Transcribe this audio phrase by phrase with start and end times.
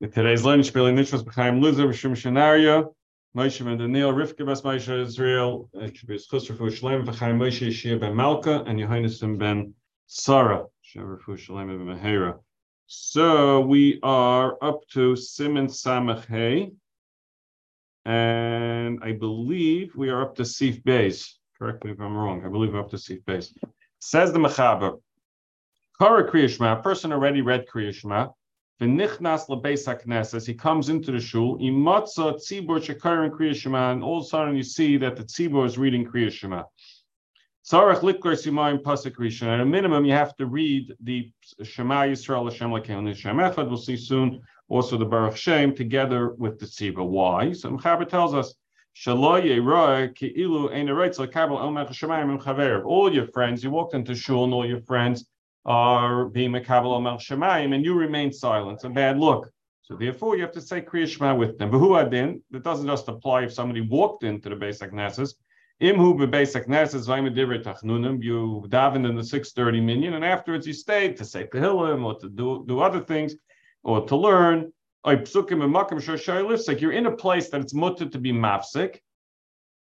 [0.00, 2.90] Today's lunch, Billy Nishmas, B'chaim Luzer, B'shum Shanaria,
[3.36, 8.64] Moshe ben Daniel, Rivka bas Moshe Israel, Chubis Chusrafu Shalem, B'chaim Moshe Yeshia ben Malka,
[8.66, 9.74] and Yohanesim ben
[10.06, 12.38] Sarah, Shevrafu Shalem ben Mehera.
[12.86, 16.72] So we are up to Siman Samach
[18.06, 21.34] and I believe we are up to Sif Beis.
[21.58, 22.42] Correct me if I'm wrong.
[22.46, 23.54] I believe we're up to Sif Beis.
[23.98, 24.98] Says the Mechaber,
[26.00, 28.32] Kara Kriyashma, a person already read Kriyashma,
[28.80, 30.46] V'nichnas lebeis hakneses.
[30.46, 31.58] He comes into the shul.
[31.58, 35.66] Imatza tzibur shekarim kriya shema, and all of a sudden you see that the tzibur
[35.66, 36.64] is reading kriya shema.
[37.70, 39.48] Tzarech likler simayim pasuk rishon.
[39.48, 41.30] At a minimum, you have to read the
[41.62, 43.68] Shema Yisrael Hashem Lekein Hashem Echad.
[43.68, 47.06] We'll see soon also the Baruch Shem together with the tzibur.
[47.06, 47.52] Why?
[47.52, 48.54] So Mechaber tells us.
[49.06, 49.38] All
[53.14, 55.30] your friends, you walked into shul and all your friends
[55.64, 56.30] are
[57.72, 58.76] and you remain silent.
[58.76, 59.50] It's a bad look.
[59.82, 61.70] So therefore, you have to say Kriya Shema with them.
[61.70, 65.34] But adin, that doesn't just apply if somebody walked into the basic Knesses.
[65.82, 71.24] Imhu basic Knesses, Tachnunim, you davened in the 630 minyan, and afterwards you stayed to
[71.24, 73.34] say Tehillim or to do, do other things
[73.82, 74.72] or to learn.
[75.04, 75.26] Like
[76.80, 78.98] you're in a place that it's mutter to be mafsik,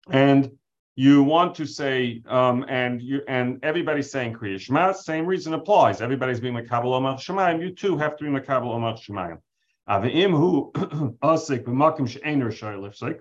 [0.10, 0.52] and
[0.96, 6.02] you want to say, um, and you and everybody's saying Kriya Shema, same reason applies.
[6.02, 7.62] Everybody's being Makabal Omar Shemayim.
[7.62, 9.40] You too have to be Makabal Omar Shemayim.
[12.52, 13.20] Shayilifsik.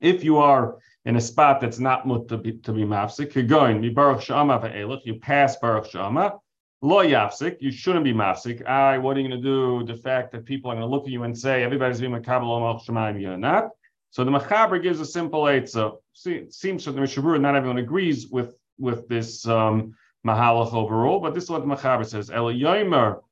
[0.00, 0.76] If you are
[1.06, 4.22] in a spot that's not mut to be, to be mafsik, you're going mi baruch
[4.22, 5.00] shama va'elach.
[5.04, 6.38] You pass baruch shama.
[6.82, 7.56] Lo yafsik.
[7.60, 8.66] You shouldn't be mafsik.
[8.66, 8.98] I.
[8.98, 9.84] What are you going to do?
[9.86, 12.42] The fact that people are going to look at you and say everybody's being Makabal
[12.42, 13.70] Omar Shemayim, you're not.
[14.14, 15.96] So the Mechaber gives a simple eitzah.
[16.12, 21.34] See, seems that the Mishabur, not everyone agrees with, with this um, Mahalach overall, but
[21.34, 22.30] this is what the Mechaber says.
[22.30, 23.22] El Yomer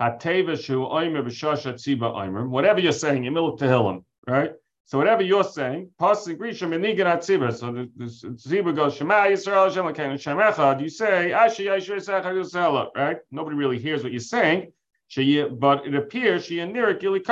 [0.00, 4.52] Hateva Shu Oimer B'Shasha you're saying, Emil Tehillim, right?
[4.86, 7.54] So whatever you're saying, Pasuk Grisha Menigan Atziba.
[7.54, 10.80] So the, the Tziba goes Shema Yisrael Shem Lekein Shem Echad.
[10.80, 13.18] You say Ashi Yisrael Sechad Yisrael, right?
[13.30, 14.72] Nobody really hears what you're saying.
[15.14, 17.22] But it appears she and Nirik Gili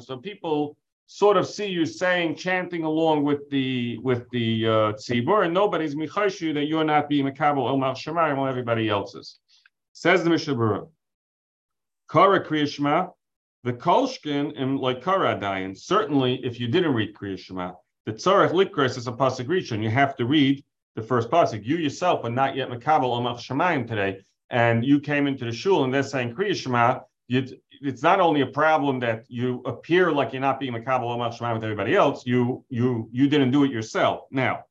[0.00, 5.44] So people sort of see you saying, chanting along with the with the uh, tzibur,
[5.44, 9.38] and nobody's michayshu that you're not being makabel el shemayim while everybody else is.
[9.92, 10.88] Says the Mishnah Berurah,
[12.10, 13.10] Kara Kriyashma,
[13.62, 15.76] the Kolshkin and like Kara Dayan.
[15.76, 17.74] Certainly, if you didn't read Kriyashma,
[18.06, 19.82] the Tzarech Likres is a pasuk rishon.
[19.82, 20.64] You have to read
[20.96, 21.64] the first pasuk.
[21.64, 25.84] You yourself are not yet makabel el shemayim today, and you came into the shul
[25.84, 30.60] and they're saying Kriyashma it's not only a problem that you appear like you're not
[30.60, 32.26] being makabel Shema with everybody else.
[32.26, 34.22] You you you didn't do it yourself.
[34.30, 34.64] Now,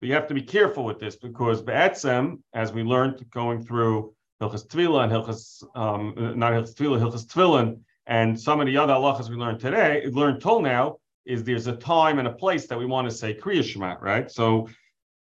[0.00, 4.14] but you have to be careful with this because be'etzem, as we learned going through
[4.40, 8.92] Hilchas Tvila and Hilchas um, not Hilchas Tvila, Hilchas Tvila, and some of the other
[8.92, 12.78] halachas we learned today, learned till now, is there's a time and a place that
[12.78, 14.30] we want to say Kriya Shema, right?
[14.30, 14.68] So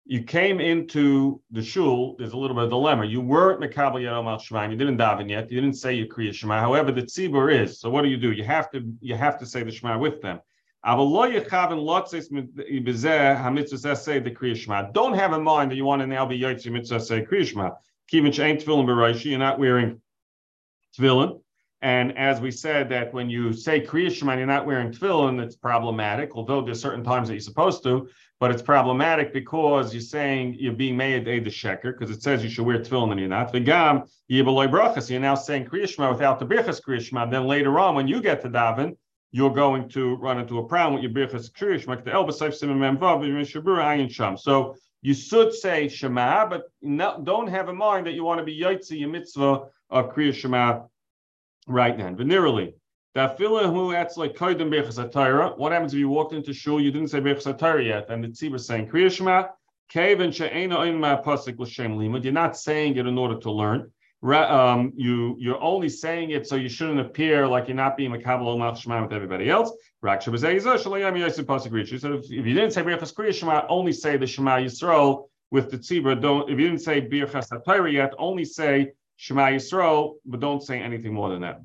[0.07, 3.07] you came into the shul, there's a little bit of dilemma.
[3.07, 6.35] You weren't Mekabel Yom Al Shemaim, you didn't daven yet, you didn't say your Kriya
[6.35, 6.61] Shema.
[6.61, 7.81] However, the tzibur is.
[7.81, 8.33] So what do you do?
[8.33, 10.41] You have to you have to say the Shema with them.
[10.85, 11.15] Don't
[15.15, 17.71] have in mind that you want to now be Yotzi Mitzvah say Kriya Shema.
[18.11, 20.01] You're not wearing
[20.99, 21.41] tefillin.
[21.84, 25.55] And as we said, that when you say Kriya Shema, you're not wearing tefillin, it's
[25.55, 28.09] problematic, although there's certain times that you're supposed to,
[28.41, 32.43] but it's problematic because you're saying you're being made a the sheker, because it says
[32.43, 33.53] you should wear tefillin and you're not.
[33.53, 37.27] V'gam, yibaloi brachas, you're now saying Kriya Shema without the birchas Kriya Shema.
[37.27, 38.97] Then later on, when you get to daven,
[39.31, 42.59] you're going to run into a problem with your birchas Kriya Shema, the elba saif
[42.59, 44.39] simim memvav, ayin sham.
[44.39, 48.59] So you should say Shema, but don't have in mind that you want to be
[48.59, 50.84] yotzi your mitzvah of Kriya Shema
[51.67, 52.17] right then.
[52.17, 52.75] Venerally,
[53.15, 53.39] What
[55.73, 59.45] happens if you walked into shul, you didn't say bechas yet, and the saying shema,
[59.89, 62.25] she'ena oinma pasik l'shem limud.
[62.25, 63.91] You're not saying it in order to learn.
[64.25, 68.47] Um, you you're only saying it so you shouldn't appear like you're not being makabel
[68.47, 69.71] ol shema with everybody else.
[70.03, 70.43] So if,
[72.31, 76.21] you didn't say bechas kriya shema, only say the shema yisrael with the tzibur.
[76.21, 81.14] Don't if you didn't say bechas yet, only say Shema Yisrael, but don't say anything
[81.14, 81.61] more than that.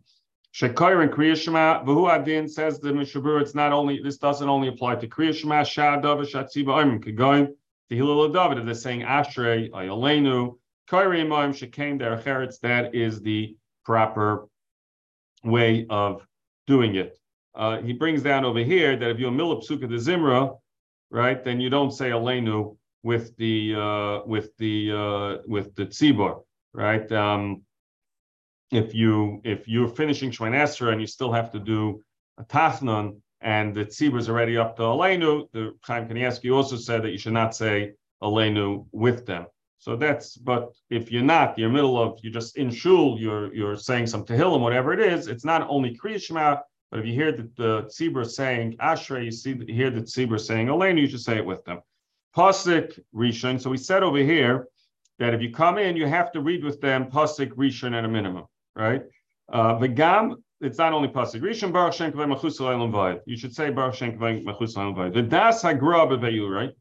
[0.54, 4.68] Shekoyer and Kriya Shema, Vahu Adin says the Mishabur, it's not only, this doesn't only
[4.68, 7.50] apply to Kriya Shema, Shah Dava, Shatziba Kagoin,
[7.90, 10.58] the Hilal David, if they're saying Ashrei, Ayolenu,
[10.90, 13.56] Koyri Moim, Shekem, Derecheretz, that is the
[13.86, 14.48] proper
[15.44, 16.26] way of
[16.68, 17.18] doing it.
[17.56, 20.58] Uh, he brings down over here that if you're Milip Sukkah the Zimra,
[21.12, 26.42] right, then you don't say Alenu with the uh, with the uh, with the tzibur
[26.74, 27.12] right?
[27.12, 27.64] Um,
[28.72, 32.04] if you if you're finishing Shemon and you still have to do
[32.38, 37.04] a Tachnon and the tzibur is already up to Aleinu, the Chaim Kanievsky also said
[37.04, 39.48] that you should not say Aleinu with them.
[39.80, 43.78] So that's, but if you're not, you're middle of, you're just in shul, you're you're
[43.78, 46.62] saying some tehillim, whatever it is, it's not only Kriya
[46.92, 50.68] but if you hear the, the tzibur saying Ashrei, you see hear the tzibur saying
[50.68, 51.80] Aleinu, you should say it with them.
[52.36, 53.60] Pasik Rishon.
[53.62, 54.68] So we said over here
[55.20, 58.08] that if you come in, you have to read with them Pasik Rishon at a
[58.08, 58.46] minimum,
[58.76, 59.04] right?
[59.52, 63.22] Uh, the Gam it's not only pasuk rishon baruch shem kavay machus vayid.
[63.26, 65.14] You should say baruch shem kavay machus vayid.
[65.14, 66.72] The das hagra bevayu, right?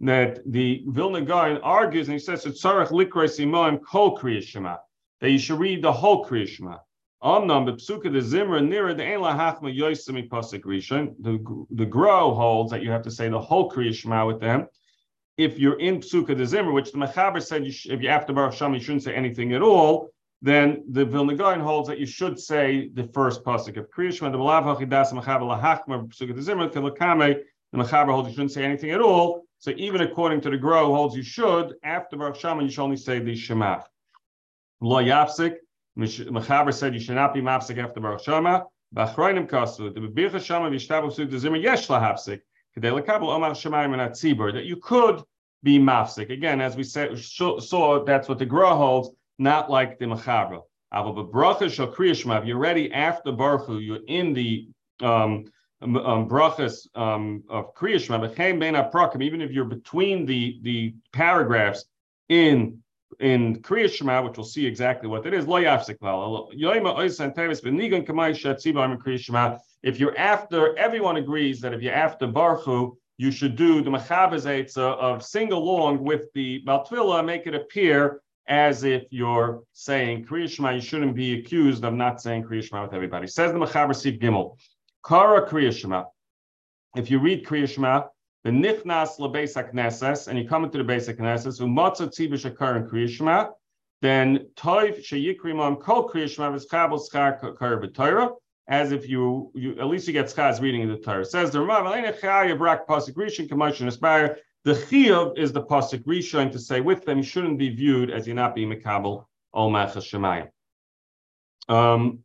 [0.00, 4.78] That the Vilna Gaon argues and he says it's tzarich likroy simoim kol kriyashema
[5.20, 6.80] that you should read the whole kriyashema.
[7.22, 11.14] Omnam the zimra nearer the ein lahachma pasuk rishon.
[11.20, 14.66] The the Gra holds that you have to say the whole kriyashema with them.
[15.38, 18.74] If you're in psuka zimra, which the mechaber said sh- if you after baruch shem
[18.74, 20.10] you shouldn't say anything at all
[20.42, 24.38] then the Vilna Gaon holds that you should say the first pasuk of Kriya The
[24.38, 26.68] Malav Hachidas Mechaber Lahachma Pasuk the Zimmer.
[26.68, 29.44] The Mechaber holds you shouldn't say anything at all.
[29.58, 32.96] So even according to the Gro holds you should after Baruch Shama you should only
[32.96, 33.84] say the Shemach.
[34.80, 35.56] Lo Yapsik.
[35.98, 38.64] Mechaber said you should not be mafsik after Baruch Shama.
[38.94, 39.92] Bachroinim Kasu.
[39.92, 42.42] The Bebircha Shama Vishtabu Pasuk the Zimmer Yesh Lahapsik.
[42.80, 45.22] That you could
[45.62, 46.30] be mafsik.
[46.30, 50.62] Again, as we said, saw that's what the Gra holds not like the Mechaber.
[50.92, 54.68] If you're ready after Baruch you're in the
[55.00, 55.44] um,
[55.82, 61.84] um, brachas um, of Kriyashma, even if you're between the, the paragraphs
[62.28, 62.82] in
[63.20, 65.44] in Kriya which we'll see exactly what it is,
[69.82, 74.76] if you're after, everyone agrees that if you're after Baruch you should do the Mechaber
[74.78, 80.80] of sing along with the Baltvila, make it appear as if you're saying Kriya you
[80.80, 83.26] shouldn't be accused of not saying Kriya with everybody.
[83.26, 84.56] Says the Sif Gimel,
[85.06, 86.04] Kara Kriya
[86.96, 88.08] If you read Kriya
[88.48, 92.90] the Nichnas LeBeis HaKnesses, and you come into the basic Knesses, Umatza Tziv Shakar and
[92.90, 93.50] Kriya
[94.00, 98.32] then Toiv Sheyikrimam Kol Kriya Shema V'Schabel Schar Kar B'Torah,
[98.66, 101.26] as if you, you at least you get schaz reading of the Torah.
[101.26, 106.04] Says the Ramav, Alena Chaya Brak Pasik Rishon Kamoshin Aspire, the chiyuv is the pasuk
[106.04, 110.08] rishon to say with them shouldn't be viewed as you're not being mekabel ol machas
[110.10, 110.48] shemayim.
[111.68, 112.20] Um,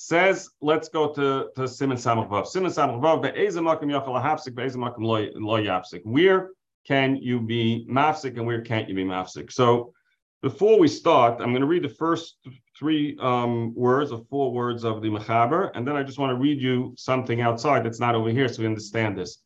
[0.00, 2.46] says, let's go to, to Siman Samach Vav.
[2.46, 6.02] Siman Samach Vav, be'ezem makim yachal hapsik, be'ezem makim lo yapsik.
[6.04, 6.50] Where
[6.86, 9.50] can you be mafsik and where can't you be mafsik?
[9.50, 9.92] So
[10.40, 12.36] before we start, I'm going to read the first
[12.78, 16.40] three um, words or four words of the Mechaber, and then I just want to
[16.40, 19.38] read you something outside that's not over here so we understand this.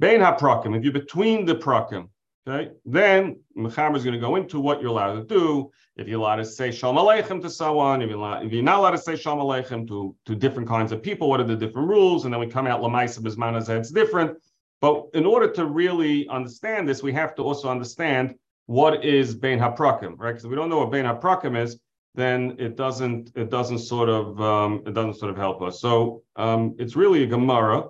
[0.00, 2.08] Bein haprakim, if you're between the prakim,
[2.46, 5.70] okay, then Mechaber is going to go into what you're allowed to do.
[5.96, 8.78] If you're allowed to say Shalom Aleichem to someone, if you're, allowed, if you're not
[8.78, 11.88] allowed to say Shalom Aleichem to, to different kinds of people, what are the different
[11.88, 12.24] rules?
[12.24, 14.38] And then we come out Lamaisa Bismana it's different.
[14.80, 18.34] But in order to really understand this, we have to also understand
[18.66, 20.32] what is Bein HaPrakim, right?
[20.32, 21.78] Because we don't know what Bein HaPrakim is,
[22.14, 25.80] then it doesn't it doesn't sort of um, it doesn't sort of help us.
[25.80, 27.84] So um, it's really a Gemara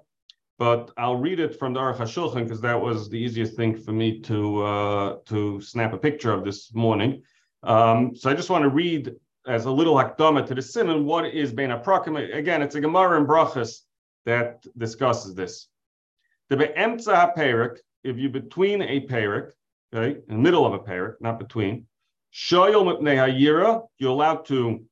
[0.63, 3.91] but I'll read it from the Aruch HaShulchan because that was the easiest thing for
[3.91, 7.25] me to uh, to snap a picture of this morning.
[7.65, 9.13] Um, so I just want to read
[9.45, 12.15] as a little hakdama to the simon what is bein haprakim.
[12.33, 13.81] Again, it's a Gemara in Brachas
[14.25, 15.67] that discusses this.
[16.49, 19.51] The be'emtza haperik, if you're between a perik,
[19.93, 21.87] okay, in the middle of a perik, not between,
[22.33, 24.85] shoyel mipnei hayira, you're allowed to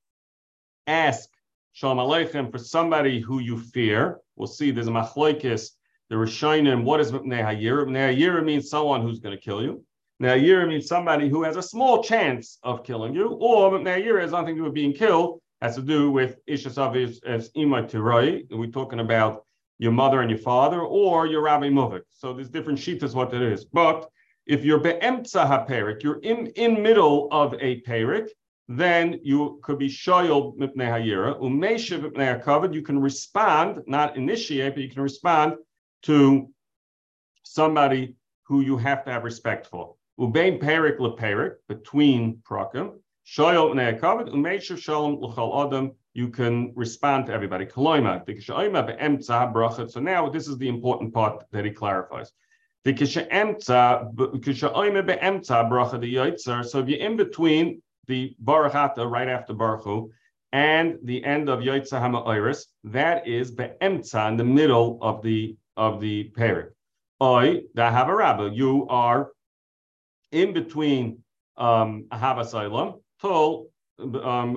[0.88, 1.28] ask
[1.74, 4.18] shalom aleichem for somebody who you fear.
[4.40, 5.72] We'll see there's a machloikis,
[6.08, 7.84] the Rishonim, what is Mipnei Hayir?
[7.84, 9.84] Mipnei Hayir means someone who's going to kill you.
[10.22, 14.18] Mipnei Hayir means somebody who has a small chance of killing you, or Mipnei Hayir
[14.18, 18.46] has nothing to do with being killed, has to do with Ishasav as Ima Tirai.
[18.50, 19.44] We're talking about
[19.78, 22.04] your mother and your father, or your Rabbi Muvik.
[22.08, 23.66] So there's different sheets as what it is.
[23.66, 24.08] But
[24.46, 28.30] if you're be'emtza haperik, you're in, in middle of a perik,
[28.72, 32.72] then you could be shoyal mipnei hayira, umeshiv mipnei hakavod.
[32.72, 35.56] You can respond, not initiate, but you can respond
[36.02, 36.48] to
[37.42, 39.96] somebody who you have to have respect for.
[40.20, 45.92] Ubein perik leperik, between prakim, shoyal mipnei hakavod, umeshiv shalom l'chol adam.
[46.12, 47.68] You can respond to everybody.
[47.68, 47.82] So
[50.00, 52.32] now this is the important part that he clarifies.
[52.84, 53.16] So if
[56.88, 60.10] you're in between the Barachata right after Baruchu,
[60.52, 62.20] and the end of Yoitza Hama
[62.84, 66.70] that is Be'emtza in the middle of the of the parak.
[67.22, 68.50] Oi, the rabba.
[68.52, 69.30] you are
[70.32, 71.22] in between
[71.56, 72.52] um Ahavas
[73.20, 74.56] Tol um,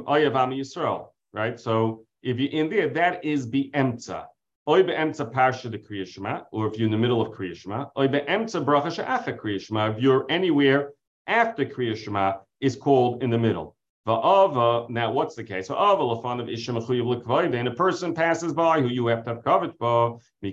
[0.59, 1.59] Yisrael, right?
[1.59, 4.25] So if you're in there, that is the emtza.
[4.67, 7.85] Oy be'emtza parsha de Kriya or if you're in the middle of Kriya Shema.
[7.97, 10.91] Oy be'emtza bracha she'acha Kriya If you're anywhere
[11.27, 13.75] after Kriya Shema, is called in the middle.
[14.07, 15.67] Va'ava, now what's the case?
[15.67, 19.43] Va'ava lafan of isha mechuyev and a person passes by who you have to have
[19.43, 20.19] covered for.
[20.41, 20.49] So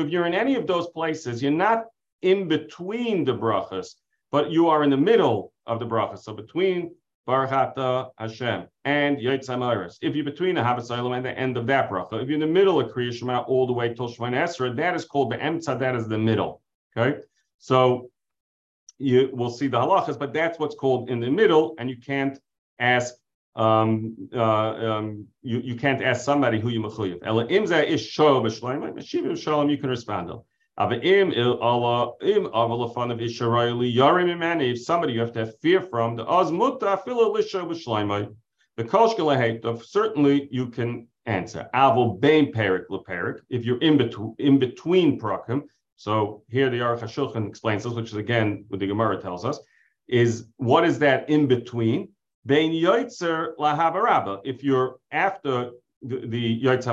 [0.00, 1.86] if you're in any of those places, you're not
[2.20, 3.94] in between the brachas,
[4.30, 6.20] but you are in the middle of the brachas.
[6.20, 6.94] So between
[7.28, 12.20] Barachata Hashem and Yitzhak If you're between the Havasaylam and the end of that bracha,
[12.20, 14.94] if you're in the middle of Kriya Shema all the way till Shemana Esra, that
[14.96, 16.62] is called the Emtza, that is the middle.
[16.96, 17.20] Okay,
[17.58, 18.10] so
[19.02, 22.38] you will see the halachas, but that's what's called in the middle, and you can't
[22.78, 23.14] ask
[23.54, 27.18] um, uh, um, you, you can't ask somebody who you mechuyev.
[27.22, 30.28] Ela imza is show b'shleim, meshiv shalom, you can respond.
[30.28, 30.42] to.
[30.78, 30.88] If
[34.82, 36.24] somebody you have to have fear from the
[38.76, 41.68] the koshkalahetov, certainly you can answer.
[41.74, 45.64] Avol bein perik leperik, if you're in between in between prakim.
[45.96, 49.60] So here the Aruch HaShulchan explains this, which is again what the Gemara tells us,
[50.08, 52.08] is what is that in between?
[52.46, 54.40] Bein yoitzer lahavarabba.
[54.44, 55.70] If you're after
[56.02, 56.86] the, the yoitz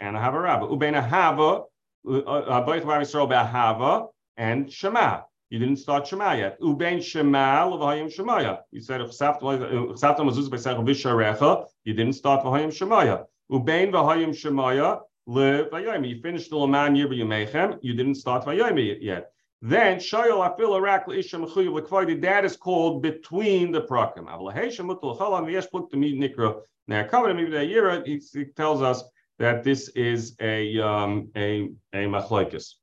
[0.00, 1.64] and a havarabba, ubein ahava
[2.06, 5.20] uh, uh, Yisrael be'ahava and Shema.
[5.50, 6.58] You didn't start Shema yet.
[6.60, 8.60] Ubein Shema l'v'hayim Shemaya.
[8.70, 11.66] You said v'sharecha.
[11.84, 13.24] You didn't start v'hayim Shemaya.
[13.50, 16.08] Ubein v'hayim Shemaya l'v'hayim.
[16.08, 17.78] You finished the Laman Yir b'yemechem.
[17.82, 19.30] You didn't start v'hayim yet.
[19.62, 22.20] Then Shoyal Afil Arak Isha Mechuyev L'Kvaydi.
[22.20, 24.26] That is called between the prakim.
[24.26, 26.60] Avlaheisha Mutal Chalam V'yesh Pluk Tamid Nikra.
[26.86, 29.02] Now, coming to he tells us
[29.38, 32.74] that this is a um, a a machlokes.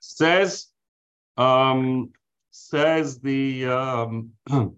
[0.00, 0.66] Says
[1.36, 2.10] um,
[2.50, 4.30] says the um,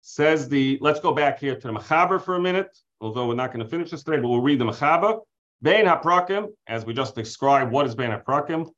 [0.00, 0.78] says the.
[0.80, 2.76] Let's go back here to the mechaber for a minute.
[3.00, 5.20] Although we're not going to finish this today, but we'll read the mechaber.
[5.62, 8.68] Bein haprakim, as we just described, what is bein haprakim?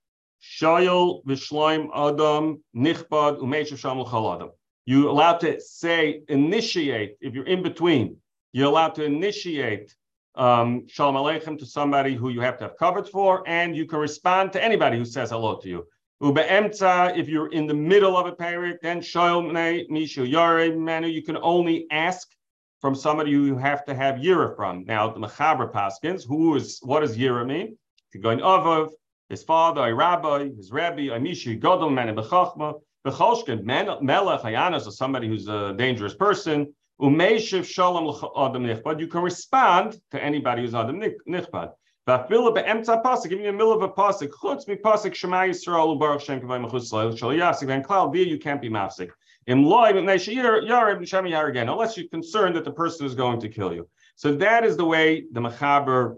[0.43, 4.50] Shayel v'shloim adam nichbad umeishav shamul chaladam.
[4.85, 8.19] You're allowed to say initiate if you're in between.
[8.53, 9.95] You're allowed to initiate
[10.35, 13.99] um, shalom aleichem to somebody who you have to have coverage for, and you can
[13.99, 15.87] respond to anybody who says hello to you.
[16.23, 21.23] Ube'emtza, if you're in the middle of a parak, then shalom mishu yare manu, you
[21.23, 22.29] can only ask
[22.85, 24.85] from somebody who you have to have yira from.
[24.85, 27.79] Now, the Mechaber Paskins, who is, what does yira mean?
[28.12, 28.93] You're going of
[29.31, 32.75] his father, a rabbi, his rabbi, a mishu, godel, man, a bechachma,
[33.07, 39.00] becholshkin, melech, hayanas, or somebody who's a dangerous person, Umeishiv shalom adam nichbad.
[39.00, 41.73] You can respond to anybody who's adam nichbad.
[42.07, 45.99] Va'afila be'emtza pasuk, even in the middle of a pasuk, chutz mi pasuk shema Yisrael
[45.99, 47.67] u'baruch Shem kavay leil shal yasik.
[47.67, 49.09] Then klal via you can't be mafsik.
[49.46, 53.88] Unless you're concerned that the person is going to kill you.
[54.16, 56.16] So that is the way the Mechaber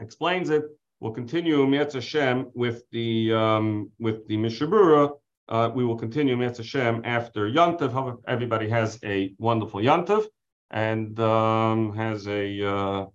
[0.00, 0.64] explains it.
[1.00, 5.12] We'll continue Mietz Hashem with the um, with the Mishnah Berurah
[5.48, 7.92] uh, we will continue Mitzvah Hashem after Yantav.
[7.92, 10.24] Hope everybody has a wonderful Yantav
[10.70, 13.06] and um, has a uh,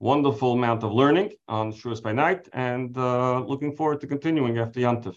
[0.00, 4.80] wonderful amount of learning on Shavuos by night, and uh, looking forward to continuing after
[4.80, 5.16] Yantav.